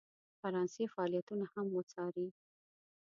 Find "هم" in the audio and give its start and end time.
1.53-1.65